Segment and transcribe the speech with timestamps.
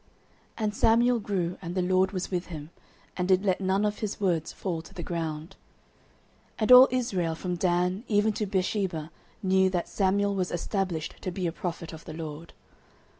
[0.57, 2.71] 09:003:019 And Samuel grew, and the LORD was with him,
[3.15, 5.55] and did let none of his words fall to the ground.
[6.57, 9.11] 09:003:020 And all Israel from Dan even to Beersheba
[9.43, 12.51] knew that Samuel was established to be a prophet of the LORD.